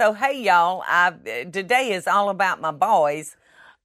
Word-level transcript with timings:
So 0.00 0.14
hey 0.14 0.40
y'all, 0.44 0.82
I 0.86 1.10
today 1.10 1.92
is 1.92 2.06
all 2.06 2.30
about 2.30 2.58
my 2.58 2.70
boys. 2.70 3.36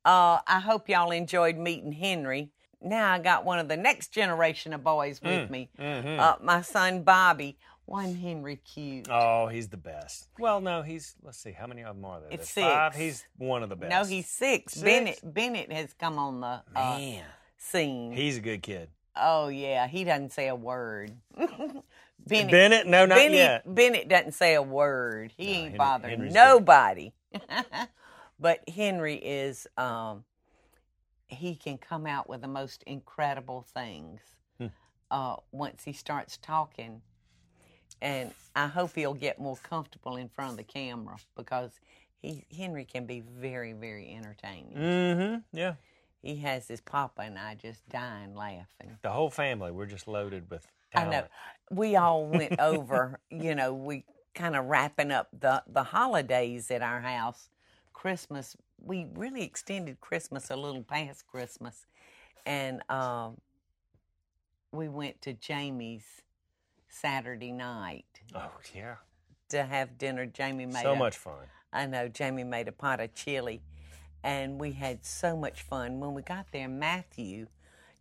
Uh, 0.06 0.40
I 0.48 0.62
hope 0.62 0.88
y'all 0.88 1.12
enjoyed 1.12 1.58
meeting 1.58 1.92
Henry. 1.92 2.52
Now 2.82 3.12
I 3.12 3.20
got 3.20 3.44
one 3.44 3.60
of 3.60 3.68
the 3.68 3.76
next 3.76 4.14
generation 4.14 4.72
of 4.72 4.82
boys 4.82 5.22
with 5.22 5.50
me. 5.50 5.68
Uh, 5.78 6.36
my 6.42 6.62
son 6.62 7.04
Bobby. 7.04 7.58
One 7.84 8.16
Henry 8.16 8.56
cute. 8.56 9.10
Oh, 9.10 9.48
he's 9.48 9.68
the 9.68 9.76
best. 9.76 10.30
Well, 10.40 10.62
no, 10.62 10.84
he's. 10.84 11.16
Let's 11.22 11.38
see, 11.38 11.52
how 11.52 11.68
many 11.68 11.84
of 11.84 11.98
them 11.98 12.06
are 12.06 12.22
there? 12.22 12.30
It's 12.32 12.54
There's 12.54 12.66
Five. 12.66 12.94
six. 12.94 13.04
He's 13.04 13.26
one 13.38 13.62
of 13.62 13.68
the 13.68 13.76
best. 13.76 13.90
No, 13.92 14.06
he's 14.06 14.30
six. 14.30 14.72
Six? 14.72 14.84
Bennett 14.84 15.20
Bennett 15.22 15.70
has 15.74 15.92
come 16.00 16.18
on 16.18 16.40
the 16.40 16.62
uh, 16.78 16.98
scene. 17.58 18.14
He's 18.14 18.38
a 18.38 18.42
good 18.42 18.62
kid. 18.64 18.88
oh 19.18 19.50
yeah, 19.50 19.86
he 19.86 20.06
doesn't 20.06 20.32
say 20.32 20.48
a 20.48 20.56
word. 20.56 21.12
Bennett, 22.28 22.52
Bennett? 22.52 22.88
No, 22.88 23.06
not 23.06 23.16
Bennett, 23.18 23.34
yet. 23.38 23.76
Bennett 23.76 24.08
doesn't 24.10 24.34
say 24.34 24.56
a 24.56 24.62
word. 24.62 25.32
He 25.38 25.48
ain't 25.52 25.64
Henry- 25.66 25.78
bothering 25.78 26.12
Henry's 26.12 26.34
nobody. 26.34 27.12
but 28.40 28.68
Henry 28.70 29.16
is 29.16 29.68
um 29.78 30.24
he 31.28 31.56
can 31.56 31.78
come 31.78 32.06
out 32.06 32.30
with 32.30 32.42
the 32.42 32.48
most 32.48 32.84
incredible 32.84 33.66
things 33.74 34.22
Hmm. 34.60 34.68
uh 35.12 35.36
once 35.52 35.84
he 35.84 35.94
starts 35.94 36.38
talking. 36.38 37.02
And 38.02 38.32
I 38.56 38.68
hope 38.68 38.92
he'll 38.96 39.14
get 39.14 39.40
more 39.40 39.58
comfortable 39.58 40.18
in 40.18 40.28
front 40.30 40.52
of 40.52 40.58
the 40.58 40.64
camera 40.64 41.16
because 41.36 41.80
he 42.22 42.46
Henry 42.56 42.86
can 42.86 43.06
be 43.06 43.22
very, 43.22 43.74
very 43.74 44.14
entertaining. 44.14 44.74
Mm-hmm. 44.76 45.58
Yeah. 45.58 45.76
He 46.22 46.38
has 46.38 46.68
his 46.68 46.82
papa 46.82 47.22
and 47.22 47.38
I 47.38 47.56
just 47.56 47.88
dying 47.90 48.36
laughing. 48.36 48.98
The 49.04 49.12
whole 49.12 49.30
family. 49.30 49.72
We're 49.72 49.86
just 49.86 50.08
loaded 50.08 50.50
with 50.50 50.68
I 50.96 51.06
know. 51.10 51.24
We 51.72 51.96
all 51.96 52.26
went 52.28 52.60
over, 52.60 53.20
you 53.30 53.56
know, 53.56 53.74
we 53.74 54.06
kind 54.34 54.56
of 54.56 54.66
wrapping 54.66 55.12
up 55.12 55.30
the, 55.38 55.64
the 55.68 55.84
holidays 55.84 56.70
at 56.72 56.82
our 56.82 57.02
house. 57.02 57.50
Christmas, 57.94 58.56
we 58.80 59.08
really 59.16 59.44
extended 59.44 60.00
Christmas 60.00 60.50
a 60.50 60.56
little 60.56 60.84
past 60.84 61.26
Christmas. 61.28 61.86
And 62.46 62.82
um, 62.90 63.38
we 64.72 64.88
went 64.90 65.22
to 65.24 65.34
Jamie's 65.34 66.06
Saturday 66.90 67.52
night 67.52 68.06
Oh 68.36 68.52
yeah. 68.74 68.96
to 69.50 69.64
have 69.64 69.98
dinner. 69.98 70.26
Jamie 70.26 70.66
made 70.66 70.84
So 70.84 70.94
a- 70.94 70.98
much 70.98 71.18
fun. 71.18 71.48
I 71.74 71.88
know 71.88 72.08
Jamie 72.08 72.44
made 72.44 72.68
a 72.68 72.72
pot 72.72 73.02
of 73.02 73.14
chili, 73.16 73.62
and 74.24 74.60
we 74.60 74.72
had 74.72 75.06
so 75.06 75.36
much 75.36 75.62
fun. 75.62 76.00
When 76.00 76.14
we 76.14 76.22
got 76.22 76.46
there, 76.52 76.70
Matthew 76.70 77.48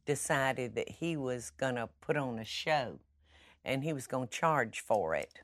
decided 0.04 0.74
that 0.74 0.88
he 0.88 1.16
was 1.16 1.50
going 1.50 1.76
to 1.76 1.88
put 2.00 2.16
on 2.16 2.38
a 2.38 2.44
show, 2.44 2.98
and 3.64 3.84
he 3.84 3.92
was 3.92 4.06
going 4.06 4.28
to 4.28 4.32
charge 4.38 4.80
for 4.80 5.14
it. 5.14 5.40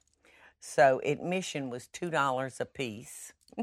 So 0.61 1.00
admission 1.05 1.70
was 1.70 1.86
two 1.86 2.11
dollars 2.11 2.61
a 2.61 2.67
piece. 2.67 3.33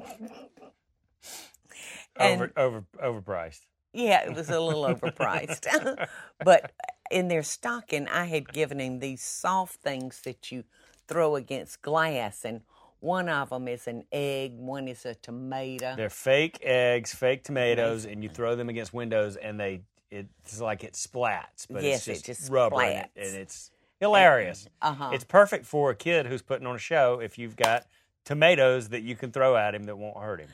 And- 2.19 2.51
Over 2.55 2.83
over 3.01 3.21
overpriced. 3.21 3.61
Yeah, 3.93 4.25
it 4.27 4.35
was 4.35 4.49
a 4.49 4.59
little 4.59 4.83
overpriced. 4.83 6.07
but 6.43 6.71
in 7.09 7.27
their 7.27 7.43
stocking, 7.43 8.07
I 8.07 8.25
had 8.25 8.51
given 8.51 8.79
him 8.79 8.99
these 8.99 9.21
soft 9.23 9.81
things 9.81 10.21
that 10.21 10.51
you 10.51 10.63
throw 11.07 11.35
against 11.35 11.81
glass, 11.81 12.43
and 12.43 12.61
one 12.99 13.29
of 13.29 13.49
them 13.49 13.67
is 13.67 13.87
an 13.87 14.03
egg, 14.11 14.53
one 14.53 14.87
is 14.87 15.05
a 15.05 15.15
tomato. 15.15 15.95
They're 15.95 16.09
fake 16.09 16.59
eggs, 16.61 17.13
fake 17.13 17.43
tomatoes, 17.43 18.05
and 18.05 18.23
you 18.23 18.29
throw 18.29 18.55
them 18.55 18.69
against 18.69 18.93
windows, 18.93 19.35
and 19.35 19.59
they 19.59 19.81
it's 20.11 20.61
like 20.61 20.83
it 20.83 20.93
splats, 20.93 21.67
but 21.69 21.83
Yes, 21.83 22.07
it's 22.07 22.21
just, 22.21 22.39
just 22.41 22.51
rubber, 22.51 22.81
and, 22.81 22.99
it- 23.15 23.27
and 23.27 23.35
it's 23.37 23.71
hilarious. 23.99 24.67
Uh-huh. 24.81 25.09
It's 25.13 25.23
perfect 25.23 25.65
for 25.65 25.89
a 25.91 25.95
kid 25.95 26.25
who's 26.27 26.41
putting 26.41 26.65
on 26.67 26.75
a 26.75 26.79
show 26.79 27.19
if 27.19 27.37
you've 27.37 27.55
got 27.55 27.85
tomatoes 28.25 28.89
that 28.89 29.01
you 29.03 29.15
can 29.15 29.31
throw 29.31 29.55
at 29.57 29.73
him 29.75 29.83
that 29.85 29.97
won't 29.97 30.17
hurt 30.17 30.39
him. 30.39 30.49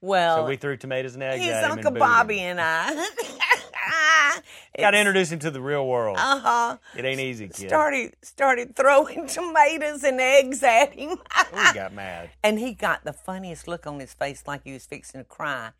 well, 0.00 0.38
So 0.38 0.46
we 0.46 0.56
threw 0.56 0.76
tomatoes 0.76 1.14
and 1.14 1.22
eggs 1.22 1.42
he's 1.42 1.52
at 1.52 1.64
him. 1.64 1.76
His 1.78 1.86
Uncle 1.86 1.88
and 1.92 1.98
Bobby 1.98 2.38
him. 2.38 2.58
and 2.58 2.60
I. 2.60 3.10
Got 4.78 4.90
to 4.92 4.98
introduce 4.98 5.30
him 5.30 5.38
to 5.40 5.50
the 5.50 5.60
real 5.60 5.86
world. 5.86 6.16
Uh 6.18 6.38
huh. 6.40 6.76
it 6.96 7.04
ain't 7.04 7.20
easy, 7.20 7.46
kid. 7.48 7.68
Started 7.68 8.16
started 8.22 8.74
throwing 8.74 9.26
tomatoes 9.28 10.02
and 10.02 10.20
eggs 10.20 10.62
at 10.62 10.92
him. 10.94 11.10
He 11.10 11.72
got 11.74 11.92
mad. 11.92 12.30
And 12.42 12.58
he 12.58 12.72
got 12.74 13.04
the 13.04 13.12
funniest 13.12 13.68
look 13.68 13.86
on 13.86 14.00
his 14.00 14.12
face, 14.14 14.42
like 14.46 14.62
he 14.64 14.72
was 14.72 14.84
fixing 14.84 15.20
to 15.20 15.24
cry. 15.24 15.70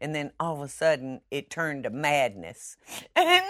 And 0.00 0.14
then 0.14 0.32
all 0.40 0.54
of 0.56 0.60
a 0.62 0.68
sudden, 0.68 1.20
it 1.30 1.50
turned 1.50 1.84
to 1.84 1.90
madness. 1.90 2.76
And 3.14 3.44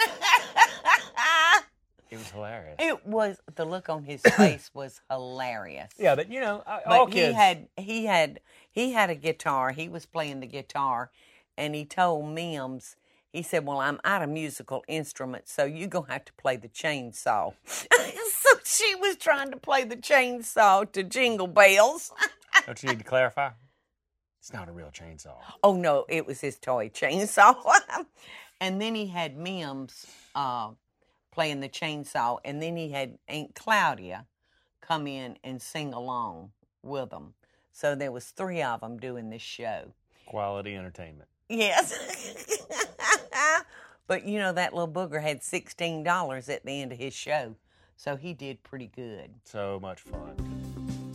It 2.10 2.18
was 2.18 2.30
hilarious. 2.32 2.74
it 2.80 3.06
was 3.06 3.40
the 3.54 3.64
look 3.64 3.88
on 3.88 4.02
his 4.02 4.20
face 4.36 4.68
was 4.74 5.00
hilarious. 5.08 5.92
Yeah, 5.96 6.16
but 6.16 6.28
you 6.28 6.40
know, 6.40 6.62
I- 6.66 6.80
But 6.84 6.92
all 6.98 7.06
he 7.06 7.12
kids. 7.12 7.36
had 7.36 7.68
he 7.76 8.06
had 8.06 8.40
he 8.70 8.92
had 8.92 9.10
a 9.10 9.14
guitar. 9.14 9.70
He 9.70 9.88
was 9.88 10.06
playing 10.06 10.40
the 10.40 10.46
guitar, 10.48 11.10
and 11.56 11.74
he 11.74 11.84
told 11.84 12.28
Mims. 12.34 12.96
He 13.32 13.42
said, 13.44 13.64
"Well, 13.64 13.78
I'm 13.78 14.00
out 14.02 14.22
of 14.22 14.28
musical 14.28 14.82
instruments, 14.88 15.52
so 15.52 15.64
you're 15.64 15.86
gonna 15.86 16.10
have 16.12 16.24
to 16.24 16.32
play 16.32 16.56
the 16.56 16.66
chainsaw." 16.68 17.54
so 17.64 18.50
she 18.64 18.96
was 18.96 19.14
trying 19.16 19.52
to 19.52 19.56
play 19.56 19.84
the 19.84 19.96
chainsaw 19.96 20.90
to 20.90 21.04
Jingle 21.04 21.46
Bells. 21.46 22.10
Don't 22.66 22.82
you 22.82 22.88
need 22.88 22.98
to 22.98 23.04
clarify? 23.04 23.50
It's 24.50 24.58
not 24.58 24.68
a 24.68 24.72
real 24.72 24.90
chainsaw. 24.90 25.36
Oh 25.62 25.76
no, 25.76 26.06
it 26.08 26.26
was 26.26 26.40
his 26.40 26.58
toy 26.58 26.88
chainsaw. 26.88 27.54
and 28.60 28.82
then 28.82 28.96
he 28.96 29.06
had 29.06 29.36
Mims 29.36 30.06
uh, 30.34 30.70
playing 31.30 31.60
the 31.60 31.68
chainsaw, 31.68 32.38
and 32.44 32.60
then 32.60 32.76
he 32.76 32.88
had 32.88 33.16
Aunt 33.28 33.54
Claudia 33.54 34.26
come 34.80 35.06
in 35.06 35.38
and 35.44 35.62
sing 35.62 35.94
along 35.94 36.50
with 36.82 37.10
them. 37.10 37.34
So 37.70 37.94
there 37.94 38.10
was 38.10 38.24
three 38.30 38.60
of 38.60 38.80
them 38.80 38.98
doing 38.98 39.30
this 39.30 39.40
show. 39.40 39.94
Quality 40.26 40.74
entertainment. 40.74 41.28
Yes. 41.48 42.66
but 44.08 44.26
you 44.26 44.40
know 44.40 44.52
that 44.52 44.74
little 44.74 44.92
booger 44.92 45.22
had 45.22 45.44
sixteen 45.44 46.02
dollars 46.02 46.48
at 46.48 46.66
the 46.66 46.82
end 46.82 46.90
of 46.90 46.98
his 46.98 47.14
show, 47.14 47.54
so 47.96 48.16
he 48.16 48.34
did 48.34 48.64
pretty 48.64 48.90
good. 48.96 49.30
So 49.44 49.78
much 49.80 50.00
fun. 50.00 50.49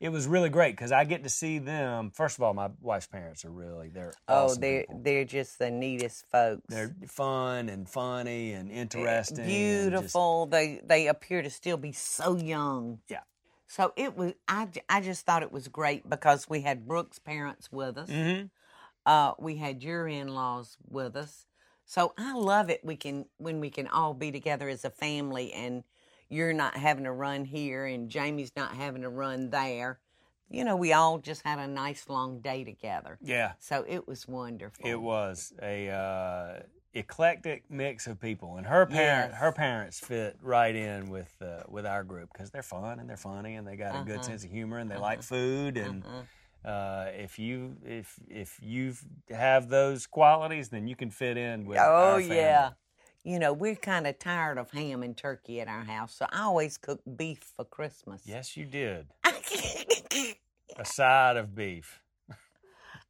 it 0.00 0.08
was 0.08 0.26
really 0.26 0.48
great 0.48 0.74
because 0.74 0.90
I 0.90 1.04
get 1.04 1.22
to 1.24 1.28
see 1.28 1.58
them. 1.58 2.10
First 2.14 2.38
of 2.38 2.42
all, 2.42 2.54
my 2.54 2.70
wife's 2.80 3.06
parents 3.06 3.44
are 3.44 3.50
really 3.50 3.88
they're 3.90 4.14
Oh, 4.26 4.46
awesome 4.46 4.60
they're 4.60 4.80
people. 4.80 5.00
they're 5.04 5.24
just 5.24 5.58
the 5.58 5.70
neatest 5.70 6.24
folks. 6.30 6.62
They're 6.68 6.94
fun 7.06 7.68
and 7.68 7.88
funny 7.88 8.52
and 8.52 8.70
interesting. 8.70 9.38
and 9.38 9.46
just- 9.46 9.48
beautiful. 9.90 10.46
They 10.46 10.80
they 10.84 11.06
appear 11.06 11.42
to 11.42 11.50
still 11.50 11.76
be 11.76 11.92
so 11.92 12.36
young. 12.36 12.98
Yeah. 13.08 13.20
So 13.68 13.92
it 13.96 14.16
was 14.16 14.32
I, 14.48 14.68
I 14.88 15.00
just 15.02 15.24
thought 15.24 15.42
it 15.42 15.52
was 15.52 15.68
great 15.68 16.08
because 16.08 16.48
we 16.48 16.62
had 16.62 16.86
Brooke's 16.88 17.18
parents 17.18 17.70
with 17.70 17.96
us. 17.96 18.10
Mhm. 18.10 18.50
Uh, 19.06 19.32
we 19.38 19.56
had 19.56 19.82
your 19.82 20.06
in 20.08 20.28
laws 20.28 20.76
with 20.88 21.16
us. 21.16 21.46
So 21.92 22.14
I 22.16 22.32
love 22.32 22.70
it. 22.70 22.80
We 22.82 22.96
can 22.96 23.26
when 23.36 23.60
we 23.60 23.68
can 23.68 23.86
all 23.86 24.14
be 24.14 24.32
together 24.32 24.66
as 24.70 24.82
a 24.86 24.88
family, 24.88 25.52
and 25.52 25.84
you're 26.30 26.54
not 26.54 26.74
having 26.74 27.04
to 27.04 27.12
run 27.12 27.44
here, 27.44 27.84
and 27.84 28.08
Jamie's 28.08 28.50
not 28.56 28.74
having 28.74 29.02
to 29.02 29.10
run 29.10 29.50
there. 29.50 30.00
You 30.48 30.64
know, 30.64 30.74
we 30.74 30.94
all 30.94 31.18
just 31.18 31.42
had 31.42 31.58
a 31.58 31.66
nice 31.66 32.08
long 32.08 32.40
day 32.40 32.64
together. 32.64 33.18
Yeah, 33.22 33.52
So 33.58 33.84
it 33.86 34.08
was 34.08 34.26
wonderful. 34.26 34.88
it 34.88 34.98
was 35.02 35.52
a 35.60 35.90
uh, 35.90 36.62
eclectic 36.94 37.64
mix 37.68 38.06
of 38.06 38.18
people, 38.18 38.56
and 38.56 38.66
her 38.68 38.86
parent 38.86 39.32
Yes. 39.32 39.40
her 39.40 39.52
parents 39.52 40.00
fit 40.00 40.38
right 40.40 40.74
in 40.74 41.10
with 41.10 41.36
uh, 41.42 41.64
with 41.68 41.84
our 41.84 42.04
group 42.04 42.30
because 42.32 42.50
they're 42.50 42.62
fun 42.62 43.00
and 43.00 43.08
they're 43.10 43.18
funny 43.18 43.56
and 43.56 43.68
they 43.68 43.76
got 43.76 43.96
a 43.96 43.98
good 43.98 44.20
Uh-huh. 44.20 44.24
sense 44.24 44.44
of 44.44 44.50
humor 44.50 44.78
and 44.78 44.90
they 44.90 44.96
like 44.96 45.22
food 45.22 45.76
and. 45.76 46.04
Uh-huh. 46.04 46.22
Uh, 46.64 47.06
if 47.14 47.38
you 47.38 47.76
if 47.84 48.18
if 48.28 48.58
you 48.62 48.94
have 49.30 49.68
those 49.68 50.06
qualities, 50.06 50.68
then 50.68 50.86
you 50.86 50.94
can 50.94 51.10
fit 51.10 51.36
in 51.36 51.64
with. 51.66 51.78
Oh 51.80 52.18
yeah. 52.18 52.70
You 53.24 53.38
know, 53.38 53.52
we're 53.52 53.76
kind 53.76 54.06
of 54.08 54.18
tired 54.18 54.58
of 54.58 54.72
ham 54.72 55.04
and 55.04 55.16
turkey 55.16 55.60
at 55.60 55.68
our 55.68 55.84
house, 55.84 56.16
so 56.16 56.26
I 56.32 56.42
always 56.42 56.76
cook 56.76 57.00
beef 57.16 57.38
for 57.38 57.64
Christmas. 57.64 58.22
Yes, 58.24 58.56
you 58.56 58.64
did. 58.64 59.06
A 60.76 60.84
side 60.84 61.36
of 61.36 61.54
beef. 61.54 62.00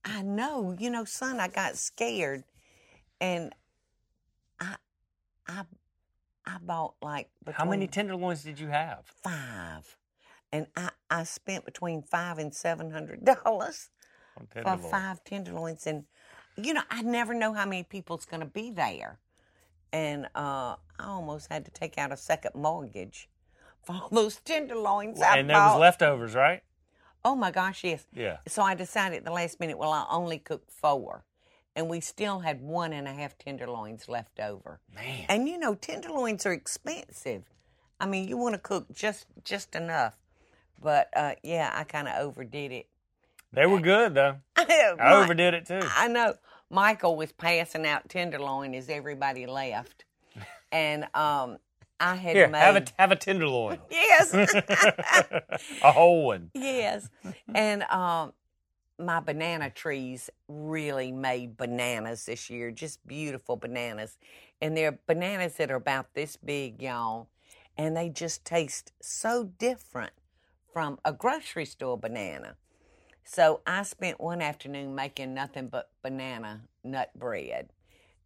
I 0.05 0.20
know. 0.22 0.76
You 0.78 0.90
know, 0.90 1.05
son, 1.05 1.40
I 1.40 1.48
got 1.48 1.76
scared, 1.76 2.44
and 3.20 3.55
I, 4.60 4.75
I, 5.46 5.62
I 6.44 6.58
bought 6.60 6.94
like 7.00 7.31
How 7.52 7.64
many 7.64 7.87
tenderloins 7.87 8.43
did 8.43 8.58
you 8.58 8.69
have? 8.69 9.06
five, 9.22 9.96
and 10.52 10.66
I 10.76 10.90
I 11.10 11.25
spent 11.25 11.64
between 11.64 12.02
five 12.02 12.38
and 12.38 12.54
seven 12.54 12.90
hundred 12.90 13.25
dollars 13.25 13.90
for 14.62 14.76
five 14.78 15.25
tenderloins, 15.25 15.87
and 15.87 16.04
you 16.56 16.75
know, 16.75 16.82
I 16.90 17.02
never 17.02 17.34
know 17.34 17.54
how 17.54 17.64
many 17.64 17.82
people's 17.82 18.25
going 18.25 18.40
to 18.40 18.46
be 18.46 18.70
there, 18.70 19.19
and 19.93 20.26
uh, 20.34 20.76
I 20.99 21.06
almost 21.06 21.50
had 21.50 21.64
to 21.64 21.70
take 21.70 21.99
out 21.99 22.12
a 22.12 22.16
second 22.16 22.54
mortgage 22.54 23.28
for 23.82 23.94
all 23.94 24.08
those 24.10 24.37
tenderloins 24.37 25.20
I 25.20 25.38
and 25.38 25.50
there 25.50 25.56
was 25.56 25.81
leftovers, 25.81 26.34
right? 26.34 26.62
Oh 27.25 27.34
my 27.34 27.50
gosh, 27.50 27.84
yes. 27.84 28.06
Yeah. 28.12 28.38
So 28.48 28.62
I 28.62 28.75
decided 28.75 29.19
at 29.19 29.25
the 29.25 29.32
last 29.32 29.60
minute, 29.60 29.78
well, 29.78 29.93
I'll 29.93 30.08
only 30.10 30.38
cook 30.38 30.70
four. 30.70 31.25
And 31.75 31.88
we 31.88 32.00
still 32.00 32.40
had 32.40 32.60
one 32.60 32.93
and 32.93 33.08
a 33.08 33.12
half 33.12 33.38
tenderloins 33.38 34.08
left 34.08 34.40
over. 34.40 34.81
Man. 34.94 35.25
And 35.28 35.48
you 35.48 35.58
know, 35.58 35.75
tenderloins 35.75 36.44
are 36.44 36.52
expensive. 36.52 37.44
I 37.98 38.06
mean, 38.06 38.28
you 38.28 38.37
want 38.37 38.55
to 38.55 38.60
cook 38.60 38.93
just 38.93 39.26
just 39.44 39.75
enough. 39.75 40.16
But 40.82 41.08
uh, 41.14 41.34
yeah, 41.43 41.70
I 41.75 41.84
kind 41.84 42.08
of 42.08 42.14
overdid 42.20 42.73
it. 42.73 42.87
They 43.52 43.67
were 43.67 43.81
good 43.81 44.14
though. 44.14 44.37
I 44.56 44.94
My- 44.99 45.12
overdid 45.23 45.55
it 45.55 45.67
too. 45.67 45.81
I 45.96 46.08
know. 46.08 46.34
Michael 46.70 47.17
was 47.17 47.32
passing 47.32 47.87
out 47.87 48.08
tenderloin 48.08 48.75
as 48.75 48.88
everybody 48.88 49.44
left, 49.44 50.06
and 50.73 51.05
um, 51.14 51.58
I 52.00 52.14
had 52.17 52.34
Here, 52.34 52.49
made 52.49 52.61
have 52.61 52.76
a 52.76 52.84
have 52.99 53.12
a 53.12 53.17
tenderloin. 53.17 53.79
yes. 53.90 54.32
a 55.82 55.93
whole 55.93 56.25
one. 56.25 56.50
yes. 56.55 57.08
And 57.55 57.82
um, 57.84 58.32
my 58.99 59.20
banana 59.20 59.69
trees 59.70 60.31
really 60.49 61.12
made 61.12 61.56
bananas 61.56 62.25
this 62.26 62.49
year, 62.49 62.70
just 62.70 63.06
beautiful 63.06 63.56
bananas. 63.56 64.17
And 64.61 64.76
they're 64.76 64.99
bananas 65.06 65.55
that 65.56 65.70
are 65.70 65.76
about 65.76 66.14
this 66.14 66.37
big, 66.37 66.81
y'all. 66.81 67.29
And 67.76 67.96
they 67.96 68.08
just 68.08 68.44
taste 68.44 68.93
so 69.00 69.44
different 69.58 70.12
from 70.72 70.98
a 71.04 71.12
grocery 71.12 71.64
store 71.64 71.98
banana. 71.98 72.56
So 73.24 73.60
I 73.66 73.82
spent 73.84 74.20
one 74.20 74.40
afternoon 74.42 74.94
making 74.94 75.34
nothing 75.34 75.69
but 75.69 75.90
banana 76.02 76.62
nut 76.82 77.10
bread. 77.14 77.69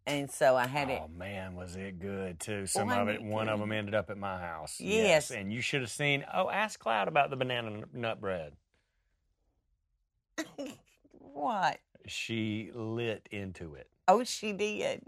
And 0.07 0.31
so 0.31 0.55
I 0.55 0.67
had 0.67 0.89
it. 0.89 1.01
Oh 1.03 1.09
man, 1.09 1.55
was 1.55 1.75
it 1.75 1.99
good 1.99 2.39
too? 2.39 2.65
Some 2.65 2.89
of 2.89 3.09
it, 3.09 3.21
one 3.21 3.49
of 3.49 3.59
them 3.59 3.71
ended 3.73 3.93
up 3.93 4.09
at 4.09 4.17
my 4.17 4.39
house. 4.39 4.79
Yes. 4.79 5.31
and 5.31 5.51
you 5.51 5.59
should 5.61 5.81
have 5.81 5.91
seen. 5.91 6.23
Oh, 6.33 6.49
ask 6.49 6.79
Cloud 6.79 7.09
about 7.09 7.29
the 7.29 7.35
banana 7.35 7.83
nut 7.93 8.21
bread. 8.21 8.53
What? 11.19 11.77
She 12.07 12.71
lit 12.73 13.27
into 13.29 13.75
it 13.75 13.89
Oh, 14.07 14.23
she 14.23 14.53
did. 14.53 15.03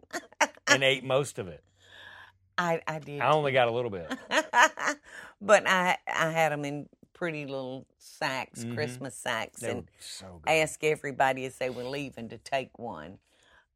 and 0.67 0.83
ate 0.83 1.03
most 1.03 1.39
of 1.39 1.47
it. 1.47 1.63
I, 2.57 2.81
I 2.87 2.99
did. 2.99 3.19
I 3.21 3.31
only 3.31 3.51
got 3.51 3.67
a 3.67 3.71
little 3.71 3.89
bit. 3.89 4.13
but 5.41 5.67
I 5.67 5.97
I 6.07 6.29
had 6.29 6.51
them 6.51 6.65
in 6.65 6.87
pretty 7.19 7.45
little 7.45 7.85
sacks, 7.97 8.63
Mhm. 8.63 8.73
Christmas 8.75 9.13
sacks, 9.13 9.59
They 9.59 9.71
and 9.71 9.91
so 9.99 10.39
asked 10.47 10.85
everybody 10.85 11.43
as 11.43 11.57
they 11.57 11.69
were 11.69 11.83
leaving 11.83 12.29
to 12.29 12.37
take 12.37 12.79
one. 12.79 13.19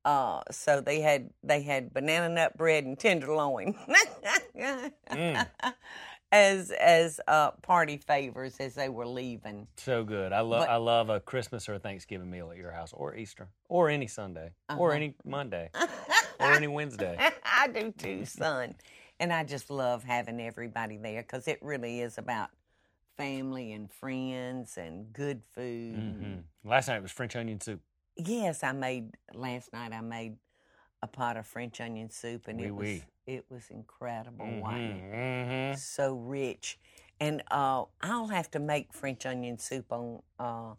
Uh, 0.06 0.42
so 0.50 0.80
they 0.80 1.02
had 1.02 1.30
they 1.44 1.62
had 1.62 1.94
banana 1.94 2.30
nut 2.30 2.56
bread 2.58 2.86
and 2.86 2.98
tenderloin 2.98 3.74
Mm. 4.56 5.48
as 6.32 6.72
as 6.72 7.20
uh, 7.28 7.52
party 7.62 7.98
favors 7.98 8.56
as 8.62 8.76
they 8.76 8.88
were 8.88 9.06
leaving. 9.06 9.68
So 9.76 10.06
good. 10.06 10.32
I 10.32 10.40
love 10.40 10.68
I 10.70 10.78
love 10.78 11.10
a 11.10 11.20
Christmas 11.20 11.68
or 11.68 11.74
a 11.74 11.80
Thanksgiving 11.80 12.30
meal 12.32 12.50
at 12.50 12.58
your 12.58 12.72
house 12.72 12.94
or 12.94 13.14
Easter 13.16 13.50
or 13.68 13.90
any 13.90 14.08
Sunday 14.08 14.52
or 14.78 14.92
Uh-huh. 14.92 14.96
any 14.96 15.16
Monday 15.26 15.70
or 16.40 16.54
any 16.54 16.68
Wednesday. 16.68 17.18
I 17.46 17.68
do 17.68 17.92
too, 17.92 18.24
son. 18.26 18.76
And 19.20 19.32
I 19.34 19.44
just 19.44 19.70
love 19.70 20.04
having 20.04 20.40
everybody 20.42 20.98
there 20.98 21.22
because 21.22 21.48
it 21.50 21.60
really 21.62 22.00
is 22.02 22.18
about 22.18 22.50
family 23.18 23.72
and 23.72 23.92
friends 23.92 24.78
and 24.78 25.12
good 25.14 25.42
food. 25.54 25.96
hmm 25.96 26.70
Last 26.70 26.88
night 26.88 27.02
was 27.02 27.12
French 27.12 27.36
onion 27.36 27.60
soup. 27.60 27.82
Yes, 28.16 28.64
I 28.64 28.72
made 28.72 29.12
last 29.34 29.74
night. 29.74 29.92
I 29.92 30.02
made 30.02 30.38
a 31.02 31.08
pot 31.08 31.36
of 31.36 31.46
French 31.46 31.82
onion 31.82 32.10
soup, 32.10 32.48
and 32.48 32.60
Oui, 32.60 32.68
it 32.68 32.76
was 32.76 32.88
oui. 32.88 33.04
it 33.28 33.46
was 33.50 33.70
incredible. 33.70 34.46
it? 34.46 35.04
Mm-hmm. 35.04 35.76
So 35.78 36.16
rich, 36.16 36.80
and 37.20 37.42
uh, 37.52 37.84
I'll 38.02 38.28
have 38.28 38.50
to 38.52 38.60
make 38.60 38.94
French 38.94 39.26
onion 39.26 39.58
soup 39.58 39.92
on 39.92 40.22
uh, 40.40 40.76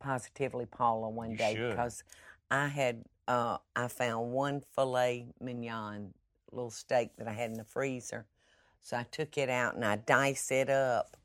positively 0.00 0.66
Paula 0.66 1.08
one 1.08 1.32
You 1.32 1.36
day 1.36 1.58
because 1.68 2.02
I 2.50 2.68
had 2.68 3.04
uh, 3.28 3.58
I 3.76 3.88
found 3.88 4.32
one 4.32 4.62
filet 4.74 5.26
mignon 5.40 6.14
little 6.50 6.70
steak 6.70 7.16
that 7.16 7.28
I 7.28 7.32
had 7.32 7.50
in 7.50 7.56
the 7.58 7.64
freezer, 7.64 8.26
so 8.80 8.96
I 8.96 9.04
took 9.10 9.36
it 9.36 9.48
out 9.48 9.74
and 9.74 9.84
I 9.84 9.96
diced 9.96 10.50
it 10.52 10.70
up 10.70 11.16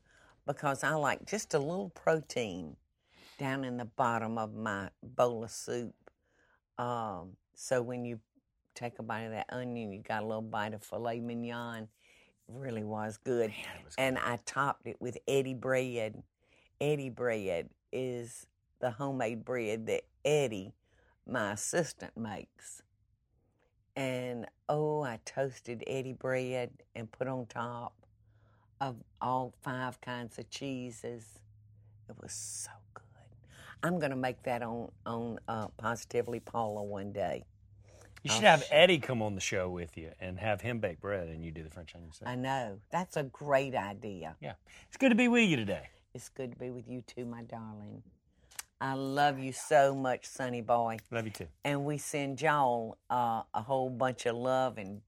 because 0.48 0.82
I 0.82 0.94
like 0.94 1.26
just 1.26 1.52
a 1.52 1.58
little 1.58 1.90
protein 1.90 2.74
down 3.38 3.64
in 3.64 3.76
the 3.76 3.84
bottom 3.84 4.38
of 4.38 4.54
my 4.54 4.88
bowl 5.02 5.44
of 5.44 5.50
soup. 5.50 5.94
Um, 6.78 7.36
so 7.54 7.82
when 7.82 8.06
you 8.06 8.18
take 8.74 8.98
a 8.98 9.02
bite 9.02 9.24
of 9.24 9.32
that 9.32 9.46
onion, 9.50 9.92
you 9.92 10.00
got 10.00 10.22
a 10.22 10.26
little 10.26 10.40
bite 10.40 10.72
of 10.72 10.82
filet 10.82 11.20
mignon. 11.20 11.82
It 11.82 11.88
really 12.48 12.82
was 12.82 13.18
good. 13.18 13.50
Man, 13.50 13.84
was 13.84 13.94
And 13.98 14.18
I 14.18 14.38
topped 14.46 14.86
it 14.86 14.96
with 15.00 15.18
Eddie 15.28 15.52
bread. 15.52 16.22
Eddie 16.80 17.10
bread 17.10 17.68
is 17.92 18.46
the 18.80 18.90
homemade 18.90 19.44
bread 19.44 19.86
that 19.88 20.04
Eddie, 20.24 20.72
my 21.26 21.52
assistant, 21.52 22.16
makes. 22.16 22.82
And 23.94 24.46
oh, 24.66 25.02
I 25.02 25.18
toasted 25.26 25.84
Eddie 25.86 26.14
bread 26.14 26.70
and 26.94 27.12
put 27.12 27.28
on 27.28 27.44
top 27.46 27.92
of 28.80 28.96
all 29.20 29.54
five 29.62 30.00
kinds 30.00 30.38
of 30.38 30.48
cheeses. 30.50 31.24
It 32.08 32.16
was 32.20 32.32
so 32.32 32.70
good. 32.94 33.04
I'm 33.82 33.98
gonna 33.98 34.16
make 34.16 34.42
that 34.44 34.62
on 34.62 34.90
on 35.06 35.38
uh, 35.48 35.68
Positively 35.76 36.40
Paula 36.40 36.82
one 36.82 37.12
day. 37.12 37.44
You 38.22 38.30
I'll 38.30 38.36
should 38.36 38.44
have 38.44 38.62
sh- 38.64 38.68
Eddie 38.70 38.98
come 38.98 39.22
on 39.22 39.34
the 39.34 39.40
show 39.40 39.68
with 39.68 39.96
you 39.96 40.10
and 40.20 40.38
have 40.40 40.60
him 40.60 40.80
bake 40.80 41.00
bread 41.00 41.28
and 41.28 41.44
you 41.44 41.50
do 41.52 41.62
the 41.62 41.70
French 41.70 41.94
onion 41.94 42.12
soup. 42.12 42.26
I 42.26 42.34
know 42.34 42.80
that's 42.90 43.16
a 43.16 43.22
great 43.22 43.74
idea. 43.74 44.34
Yeah. 44.40 44.54
It's 44.88 44.96
good 44.96 45.10
to 45.10 45.14
be 45.14 45.28
with 45.28 45.48
you 45.48 45.56
today. 45.56 45.88
It's 46.14 46.28
good 46.28 46.52
to 46.52 46.58
be 46.58 46.70
with 46.70 46.88
you 46.88 47.02
too, 47.06 47.24
my 47.24 47.42
darling. 47.42 48.02
I 48.80 48.94
love 48.94 49.38
you 49.38 49.52
so 49.52 49.94
much, 49.94 50.24
Sonny 50.26 50.62
boy. 50.62 50.98
Love 51.10 51.26
you 51.26 51.32
too. 51.32 51.46
And 51.64 51.84
we 51.84 51.98
send 51.98 52.40
y'all 52.40 52.98
uh, 53.10 53.42
a 53.54 53.62
whole 53.62 53.90
bunch 53.90 54.26
of 54.26 54.36
love 54.36 54.78
and 54.78 55.00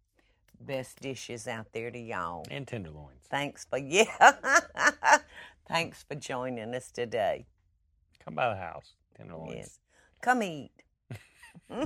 best 0.61 1.01
dishes 1.01 1.49
out 1.49 1.73
there 1.73 1.91
to 1.91 1.99
y'all. 1.99 2.45
And 2.51 2.67
tenderloins. 2.67 3.23
Thanks 3.31 3.65
for 3.65 3.79
yeah. 3.79 4.07
Thanks 5.69 6.03
for 6.03 6.15
joining 6.15 6.75
us 6.75 6.91
today. 6.91 7.47
Come 8.25 8.35
by 8.35 8.49
the 8.51 8.57
house. 8.57 8.95
Tenderloins. 9.17 9.55
Yes. 9.57 9.81
Come 10.21 10.43
eat. 10.43 10.71